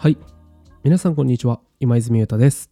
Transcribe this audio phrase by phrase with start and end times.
[0.00, 0.16] はい。
[0.82, 1.60] 皆さんこんにちは。
[1.78, 2.70] 今泉優太です、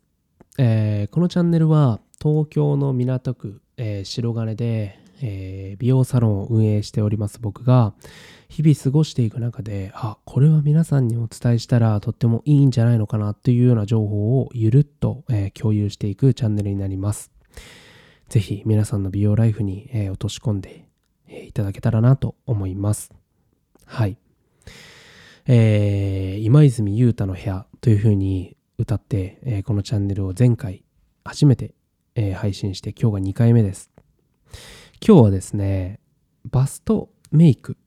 [0.56, 7.92] えーこのチャンネルは東京の港区、えー白金で、えー美容サロンを運営しております僕が
[8.48, 17.30] 日々過ごしていく中で、あ、これは皆さんにお伝えしたらとってもいいんじゃないのかなっていうような情報をゆるっと、え共有していくチャンネルになります。
[18.30, 20.88] ぜひ皆さんの美容ライフに、え落とし込んで、
[21.26, 23.12] えいただけたらなと思います。
[23.84, 24.16] はい。
[25.50, 30.84] えー今泉優太の部屋というふうに歌って、えーこのチャンネルを前回
[31.24, 31.74] 初めて、
[32.14, 33.90] えー配信して今日が2回目です。
[35.04, 36.00] 今日はですね、
[36.44, 37.78] バストメイク、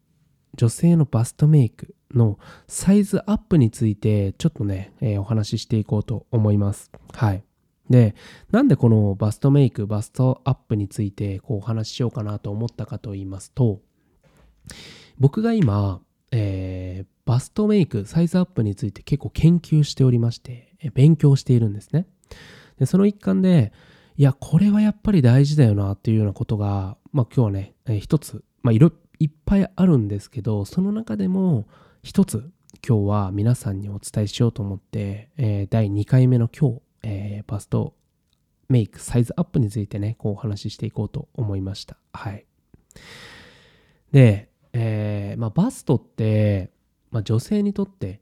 [0.55, 6.91] 女性のバストメイクのサイズアップについてちょっとね、えーお話ししていこうと思います。
[7.13, 7.43] はい。
[7.91, 8.15] で、
[8.49, 13.81] なんでこのバストメイク、バストアップについてこうお話ししようかなと思ったかと言いますと、
[15.19, 22.07] 僕が今、えーバストメイク、サイズアップについて結構研究しておりまして、勉強しているんですね。
[22.77, 23.71] で、その一環で、
[24.17, 31.67] いや、これはやっぱり大事だよなっていうようなことが、まあ今日はね、えー一つ、まあいろいっぱいあるんですけど、その中でも
[32.03, 32.51] 一つ、
[32.85, 37.93] 今日は皆さんにお伝えしようと思って、えー第2回目の今日、えーバスト
[38.67, 41.95] メイク、サイズアップについてね、こうお話ししていこうと思いました。
[42.11, 42.45] はい。
[44.11, 46.71] で、えーまあ、バストって、
[47.11, 48.21] まあ、女性にとって、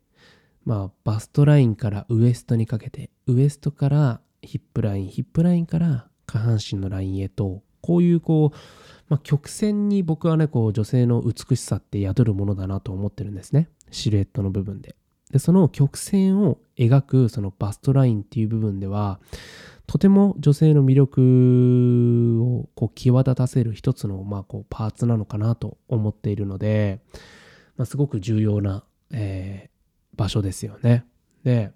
[0.66, 8.58] まあ、バストラインからウエストにかけてウエストからヒップラインヒップラインから下半身のラインへとこういうこう、
[9.08, 13.70] まあ、曲線に僕はねこう女性の美しさって宿るものだなと思ってるんですね。
[13.92, 14.96] シルエットの部分で。
[15.32, 19.20] でその曲線を描くそのバストラインっていう部分では
[19.90, 27.00] とても女性の魅力をこう際立たせる一つのまあこうパーツなのかなと思っているので、
[27.76, 29.70] まあ、すごく重要な、えー
[30.16, 31.06] 場所ですよね。
[31.44, 31.72] で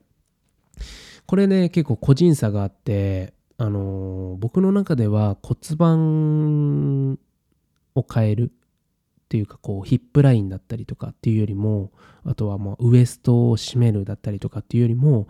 [1.26, 7.18] これね結構個人差があって、あのー僕の中では骨盤
[7.96, 11.92] を変えるっていうかこうヒップラインだったりとかっていうよりも
[12.26, 15.28] あとはもうウエストを締めるだったりとかっていうよりも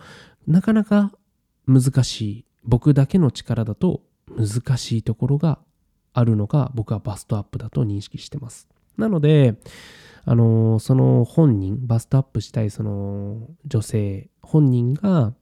[0.48, 1.14] なかなか
[1.66, 4.02] 難しい僕だけの力だと
[4.38, 5.60] 難しいところが
[6.14, 8.68] あるのが僕はバストアップだと認識してます。
[8.98, 9.56] なので、
[10.26, 15.34] あのその本人、バストアップしたいその女性本人が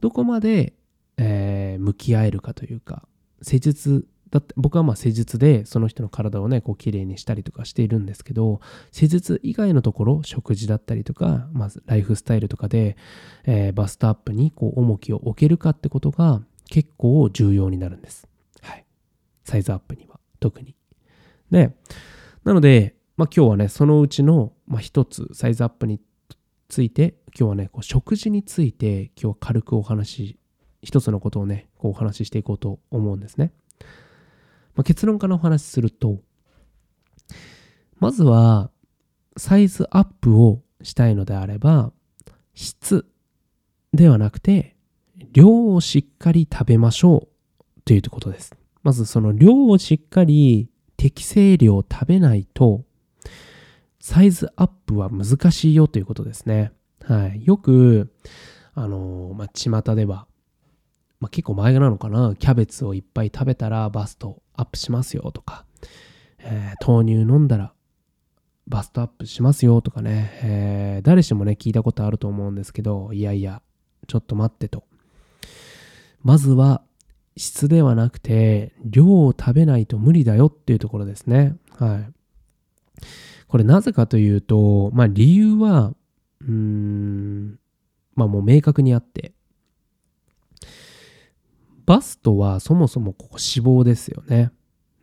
[0.00, 0.74] どこまで、
[1.16, 3.06] えー向き合えるかというか、
[3.42, 8.60] 施術だって僕はまあ施術でその人の体をねこう綺麗にしたりとかしているんですけど
[8.90, 12.96] 施術以外のところ食事だったりとかまずライフスタイルとかで、
[13.44, 18.26] えーバストアップにこう重きを置けるかってことが結構重要になるんです。
[18.62, 18.86] はい。
[19.44, 20.74] サイズアップには特に。
[21.50, 21.76] で、
[22.44, 26.00] なので、まあ、今日はね、そのうちの、まあ、一つ、サイズアップに
[26.68, 30.38] ついて、今日はね、こう食事について、今日は軽くお話し、
[30.80, 33.52] 一つのことをね、こうお話ししていこうと思うんですね。
[34.74, 36.20] まあ、結論からお話しすると、
[37.98, 38.70] まずは、
[39.36, 41.92] サイズアップをしたいのであれば、
[42.54, 43.06] 質
[43.92, 44.76] ではなくて、
[45.32, 48.54] 量をしっかり食べましょうということです。
[48.82, 52.84] まずその量をしっかり適正量を食べないと
[54.02, 56.72] サイズアップは難しいよということですね。
[57.04, 57.46] はい。
[57.46, 58.12] よく、
[58.74, 60.26] あのーまあ、巷では、
[61.20, 65.64] ま、結構前なのかな、キャベツをいっぱい食べたらバストアップしますよとか、
[66.38, 67.72] えー豆乳飲んだら
[68.66, 73.60] バストアップしますよとかね、えー誰しもね、聞いたことあると思うんですけど、いやいや、
[74.06, 74.84] ちょっと待ってと。
[76.22, 76.82] まずは
[77.36, 81.56] 質ではなくて量を食べないと無理だよっていうところですね。
[81.78, 82.12] はい。
[83.48, 85.92] これなぜかというと、まあ理由は、
[86.40, 87.58] うーん、
[88.14, 89.32] まあもう明確にあって、
[91.86, 94.50] バストはそもそもここ脂肪ですよね。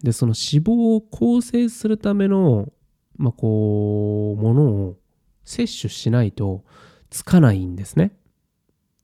[0.04, 2.72] で、その脂肪を構成するための、
[3.18, 4.98] まあこう、ものを
[5.44, 6.64] 摂取しないと
[7.10, 8.14] つかないんですね。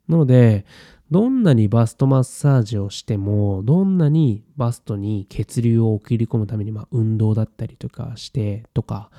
[0.07, 0.65] なので、
[1.11, 9.11] どんなにバストマッサージをしても、どんなにバストに血流を送り込むために、まあ、運動だったりとかして、とか、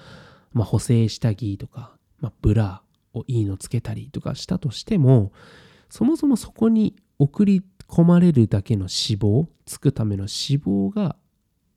[0.53, 2.83] まあ、補正下着とか、まあ、ブラ
[3.15, 5.33] をいいのつけたりとかしたとしても、
[5.89, 11.17] そもそもそこに送り込まれるだけの脂肪、つくための脂肪が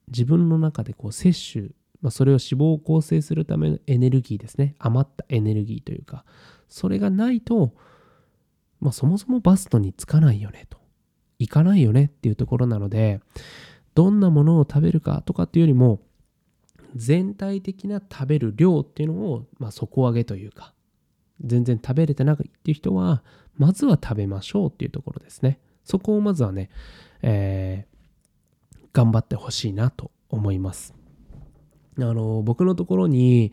[0.07, 4.75] 自分の中でこう摂取、まあ、それを脂肪を構成するためのエネルギーですね。
[4.79, 6.25] 余ったエネルギーというか、
[6.67, 7.73] それがないと、
[8.79, 10.79] まあ、そもそもバストにつかないよねと。
[11.37, 13.21] いかないよねっていうところなので、
[13.95, 16.01] どんなものを食べるかとかっていうよりも、
[16.95, 20.73] 全体的な食べる量っていうのを、まあ、底上げというか、
[21.41, 23.23] 全然食べれてないっていう人は、
[23.57, 25.59] まずは食べましょうっていうところですね。
[25.89, 26.69] そこをまずはね、
[27.23, 30.93] えー、頑張ってほしいなと思います。
[31.97, 33.51] あの、僕のところに、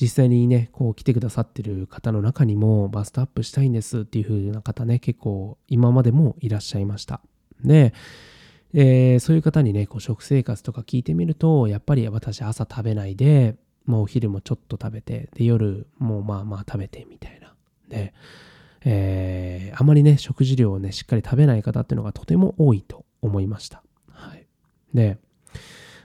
[0.00, 7.20] 実際にね、こう来てくださってる方の中にも、バストアップしたいんですっていう風な方ね、結構今までもいらっしゃいました。
[7.64, 7.92] で、
[8.72, 17.52] えー、そういう方にね、こう食生活とか聞いてみると、やっぱり私朝食べないで、もうお昼もちょっと食べて、で、夜もまあまあ食べてみたいな。
[17.88, 18.14] で、
[18.84, 23.82] えー、あまりね、食事量をね、しっかり食べない方っていうのがとても多いと思いました。
[24.10, 24.46] はい。
[24.92, 25.18] で、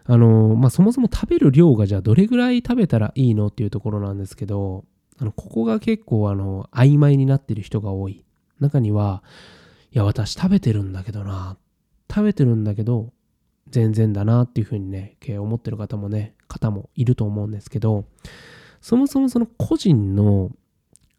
[0.05, 4.85] あの、まあ、そもそも食べる量がじゃあどれぐらい食べたらいいのっていうところなんですけど、
[5.19, 8.23] あの、ここが結構あの、曖昧になってる人が多い。
[8.59, 9.23] 中には、
[9.91, 11.57] いや、私食べてるんだけどな、
[12.09, 13.11] 食べてるんだけど、
[13.69, 18.05] 全然だなっていうふうにね、思ってる方もね、方もいると思うんですけど、
[18.81, 20.51] そもそもその個人の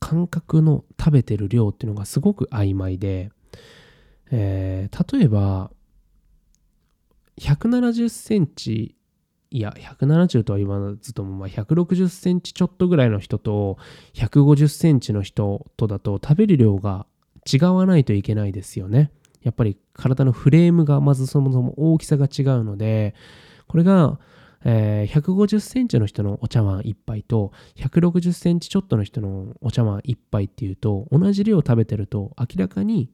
[0.01, 3.31] 感覚の食べてる量っていうのがすごく曖昧で、
[4.31, 5.71] えー、例えば、
[7.39, 8.97] 170センチ、
[9.51, 13.79] いや、170とは言わずとも、まあ、160センチちょっとぐらいの人と、
[14.15, 17.07] 150センチの人とだと食べる量が
[17.51, 19.11] 違わないといけないですよね。
[19.43, 23.15] やっぱり体のフレームがまずそもそも大きさが違うので、
[23.69, 24.19] これが、
[24.65, 33.11] えー、150センチの人のお茶碗1杯と160センチちょっとの人のお茶碗1杯っていうと同じ量食べてると明らかに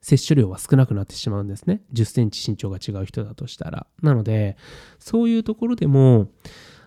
[0.00, 1.82] 摂取量は少なくなってしまうんですね。
[1.92, 3.86] 10センチ身長が違う人だとしたら。
[4.00, 4.56] なので
[4.98, 6.28] そういうところでも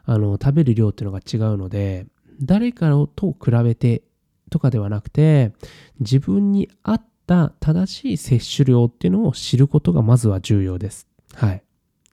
[0.06, 2.08] あの食べる量っていうのが違うので
[2.42, 4.04] 誰かと比べて
[4.50, 5.54] とかではなくて
[6.00, 11.08] 自分に合った正しい摂取量っていうのを知ることがまずは重要です。
[11.34, 11.64] はい。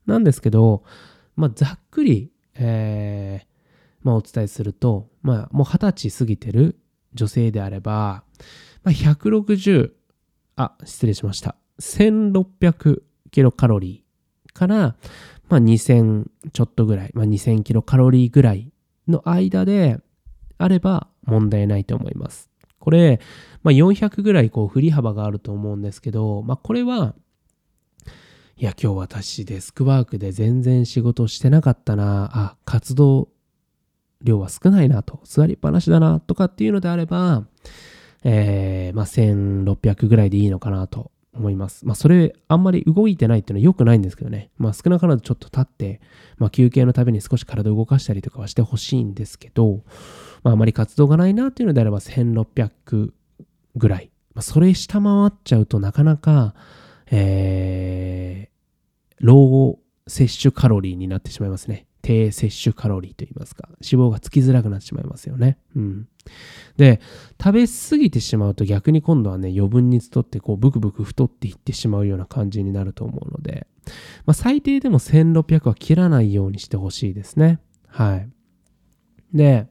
[0.05, 0.83] なんですけど
[1.39, 3.47] まあ、ざっくり、えー、
[4.03, 6.77] まあ、お伝えすると、まあ、もう二十歳過ぎてる
[7.13, 8.25] 女性であれば、
[8.83, 9.91] まあ、160、
[10.57, 11.55] あ、失礼しました。
[11.79, 14.97] 1600キロカロリーから、
[15.47, 18.69] まあ、2000ちょっとぐらい、まあ、2000キロカロリーぐらい
[19.07, 19.97] の間で
[20.57, 22.49] あれば問題ないと思います。
[22.79, 23.21] これ、
[23.63, 27.15] まあ、400ぐらいこう振り幅があると思うんですけど、まあ、これは
[28.63, 33.29] や、今日私デスクワークで全然仕事してなかったな、あ、活動
[34.21, 37.45] 量は少ないなと、座りっぱなしだなとかっていうのであれば、
[38.23, 41.85] えー、まあ、1600ぐらいでいいのかなと思います。
[41.85, 44.51] まあ、それ、あんまり動いてないっていうのは良くないんですけどね。
[44.57, 46.01] まあ、少なからずちょっと立って、
[46.37, 49.83] まあ、休憩のために少し体を動かしたりとかはしてほしいんですけど、
[50.43, 53.13] まあ、あまり活動がないなっていうのであれば、1600
[53.75, 54.11] ぐらい。
[54.33, 56.55] まあ、それ下回っちゃうとなかなか、
[57.11, 58.48] えー、
[59.19, 61.85] ロー摂取カロリーになってしまいますね。
[62.01, 65.57] 低摂取カロリーと言いますか、脂肪がつきづらくなってしまいますよね。
[65.75, 66.07] うん。
[66.77, 67.01] で、
[67.41, 73.67] 食べ過ぎてしまうと逆に今度はね、余分にとってこうブクブク太っていってしまうような感じになると思うので、
[74.25, 77.59] まあ、最低でも1600は切らないようにしてほしいですね。
[77.87, 78.29] はい。
[79.33, 79.67] で、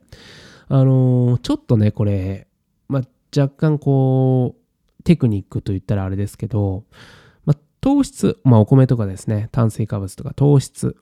[0.67, 2.47] あのー、ちょっとね、これ、
[2.87, 3.03] まあ、
[3.37, 6.85] 若干こう、テクニックと言ったらあれですけど、
[7.81, 10.97] 糖質、まあお米とかですね、炭水化物とか糖質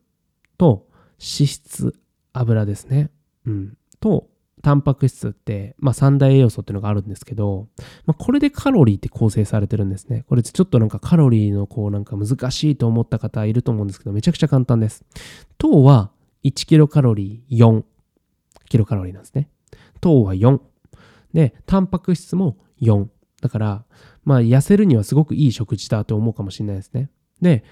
[0.58, 1.96] と脂質、
[2.34, 3.10] 油ですね、
[3.46, 4.28] うん、と
[4.62, 7.68] タンパク質って、まあ三大栄養素っていうのがあるんですけど、
[8.06, 10.26] まあこれでカロリーって構成されてるんですね。
[10.28, 15.06] これちょっとなんかカロリーのこうなんか難しいと思った方いると思うんですけど、めちゃくちゃ簡単です。
[15.58, 16.12] 糖は
[16.44, 17.84] 1キロカロリー4
[18.70, 19.50] キロカロリーなんですね。
[20.02, 20.60] 糖は4。
[21.34, 23.08] で、タンパク質も4。
[23.42, 23.86] だから、
[24.24, 27.10] まあ、痩せるにはすごくいい食事だと思うかもしれないですね。
[27.42, 27.64] で、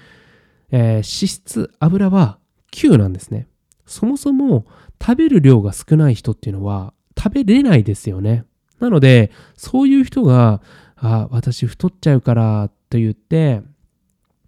[0.72, 2.40] えー、脂質、油は
[2.72, 3.48] 9なんですね。
[3.86, 4.66] そもそも
[5.02, 8.46] 食べる量が少ない人っていうのは食べれないですよね。
[8.80, 10.62] なので、そういう人が、
[10.96, 13.62] あ、私太っちゃうからと言って、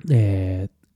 [0.10, 0.88] えー、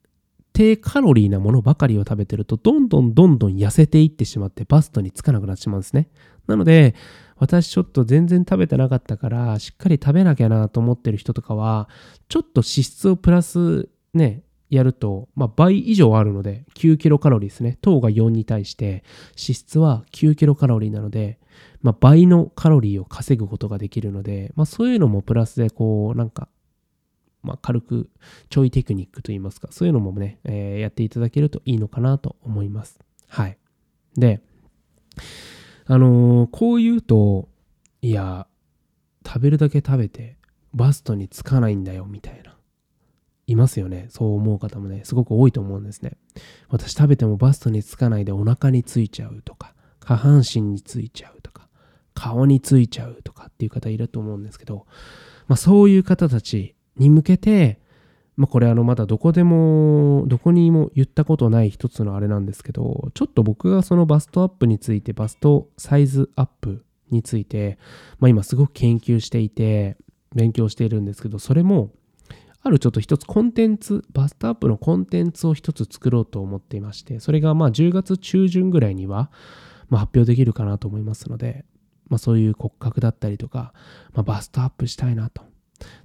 [0.54, 6.10] 低カロリーなものばかりを食べてると、どんどんどんどん痩せていってしまって、バストにつかなくなってしまうんですね。
[6.48, 6.96] なので、
[7.42, 11.90] 私ちょっと全然食べてなかったから、しっかり食べなきゃなと思ってる人とかは、
[12.30, 17.80] ちょっと脂質をプラスね、やると、まあ、倍以上あるので、9キロカロリーですね。
[17.82, 21.40] 糖が4に対して、脂質は9キロカロリーなので、
[21.82, 26.48] まあ、倍のカロリーを稼ぐことができるので、まあ、そういうのもプラスで、こう、なんか、
[27.42, 28.12] まあ、軽く
[28.52, 33.00] ちょいテクニックといいますか、そういうのもね、えー、やっていただけるといいのかなと思います。
[33.28, 33.58] はい。
[34.16, 34.42] で、
[35.92, 37.50] あのー、こう言うと、
[38.02, 38.48] いや、
[39.28, 40.38] 食べるだけ食べて
[40.74, 42.56] バストにつかないんだよ、みたいな。
[43.46, 44.06] いますよね。
[44.08, 46.14] そう思う方もね、すごく多いと思うんですね。
[46.70, 51.68] 私食べてもバストにつかないでお腹についちゃうとか、下半身についちゃうとか、
[52.14, 54.86] 顔についちゃうとかっていう方いると思うんですけど、
[55.50, 57.81] まあ、そういう方たちに向けて、
[58.38, 67.78] まあ、これあのまだどこでもどこにも言ったことない一つのあれなんですけどちょっと僕がそのバストアップについてバストサイズアップについて、
[68.20, 69.98] まあ、今すごく研究していて
[70.34, 71.92] 勉強しているんですけどそれも
[72.64, 79.30] あるちょっと一つコンテンツバストアップのコンテンツを一つ作ろうと思っていましてそれがまあ10月中旬ぐらいには
[79.90, 81.66] 発表できるかなと思いますので、
[82.08, 83.74] まあ、そういう骨格だったりとか、
[84.14, 85.44] まあ、バストアップしたいなと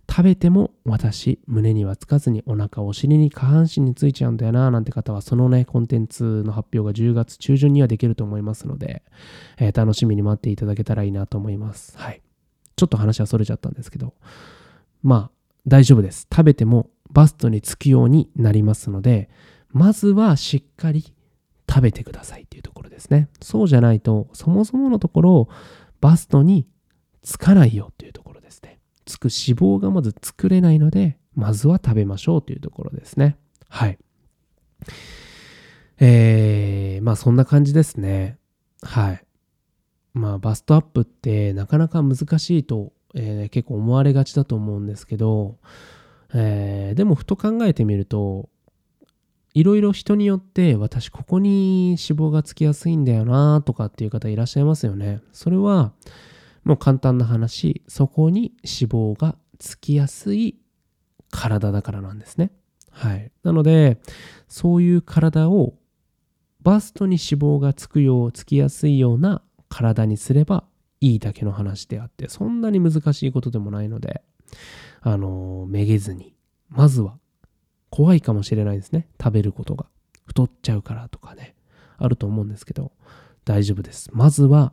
[0.09, 9.02] 食べても私胸にはつかずにお腹お尻に下半身についちゃうんだよななんて方はそのねコンテンツの発表が10月中旬にはできると思いますので、
[9.59, 11.99] えー、楽しみに待っていただけたらいいなと思います。
[11.99, 12.23] はい。
[12.76, 14.12] ちょっと話はそれちゃったんですけど
[15.02, 15.30] まあ
[15.66, 16.28] 大丈夫です。
[16.33, 19.28] 食べてもバストにつくようになりますので
[19.71, 21.12] まずはしっかり
[21.68, 23.28] 食べてくださいっていうところですね。
[23.42, 25.49] そうじゃないとそもそものところ
[26.00, 26.66] バストに
[27.23, 28.25] つかないよっていうところ。
[29.07, 33.39] つく脂肪がまず作れないので、まずは食べましょうというところですね。
[33.69, 33.99] はい。
[35.99, 38.39] えー、まあそんな感じですね。
[38.83, 39.25] はい。
[40.13, 45.59] まあバストアップってなかなか難しいと、えー、結構思われがちだと思うんですけど、
[46.35, 48.49] えー、でもふと考えてみると、
[49.55, 55.23] いろいろ人によって私ここに脂肪がつきやすいんだよなとかっていう方いらっしゃいますよね。
[55.33, 55.93] それは、
[56.67, 60.59] もう簡単な話、そこに脂肪がつきやすい
[61.31, 62.51] 体だからなんですね。
[62.91, 63.31] はい。
[63.45, 64.01] なので、
[64.49, 65.75] そういう体を
[66.63, 70.65] バストに脂肪がつくよう、つきやすいような体にすれば
[71.01, 74.25] いいだけの話であって、そんなに難しいことでもないので、
[75.03, 76.35] あの、めげずに、
[76.69, 77.17] まずは
[77.91, 79.07] 怖いかもしれないですね。
[79.23, 79.87] 食べることが。
[80.27, 81.55] 太っちゃうからとかね、
[81.97, 82.91] あると思うんですけど、
[83.45, 84.11] 大丈夫です。
[84.13, 84.73] まずは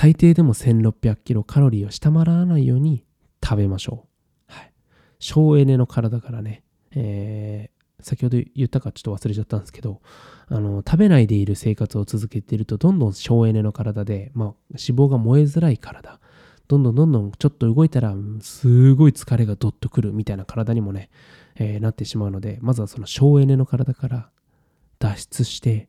[0.00, 3.04] 最低でも1600キロカロリーを下回らないように
[3.42, 4.06] 食べましょ
[4.48, 4.52] う。
[4.52, 4.72] はい。
[5.18, 6.62] 省エネの体からね、
[6.94, 10.00] えー、先ほど言ったかちょっと忘れちゃったんですけど、
[10.46, 16.20] あの、食べないでいる生活を続けていると、どんどん省エネの体で、まあ、脂肪が燃えづらい体、
[16.68, 21.10] どんどんどんどんちょっと動いたら、すごい疲れがどっとくるみたいな体にもね、
[21.56, 24.30] えー、なってしまうので、まずはその省エネの体から
[25.00, 25.88] 脱出して、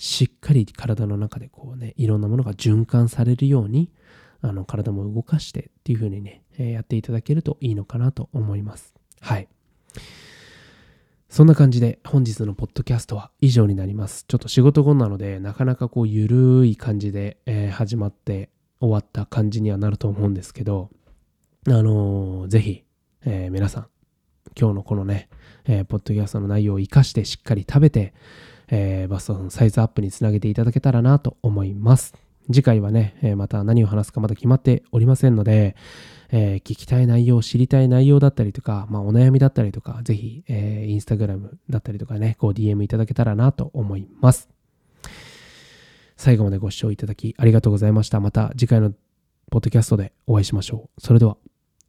[0.00, 3.92] しっかり体の中でこうね、いろんなものが循環されるように、
[4.40, 8.94] あの、体も動かしてっていう風にね、えー、やっていただけるといいのかなと思います。
[9.20, 9.48] はい。
[11.28, 14.24] そんな感じで本日のポッドキャストは以上になります。
[14.26, 18.48] ちょっと仕事後なので、なかなかこう、ゆるい感じで、えー、始まって
[18.80, 20.88] 終わった感じにはなると思うんですけど、
[21.66, 22.84] あのー、ぜひ、
[23.26, 23.86] えー、皆さん、
[24.58, 25.28] 今日のこのね、
[25.66, 28.14] えー、ポッドキャストの内容を活かしてしっかり食べて、
[28.70, 32.14] えー、バストのサイズアップにつなげていただけたらなと思います。
[32.46, 35.76] 次回はね、えー、また何を話すかまだ決まっておりませんので、
[36.32, 44.48] えー、聞きたい内容、知りたい内容だったりとか、まあ、お悩みだったりとか、ぜひ、えー、インスタグラムだったりとかね、こう DM いただけたらなと思います。
[46.16, 48.20] 最後までご視聴いただきありがとうございました。
[48.20, 48.92] また次回の
[49.50, 51.00] ポッドキャストでお会いしましょう。
[51.00, 51.36] それでは、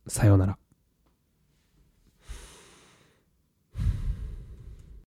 [0.08, 0.58] さようなら。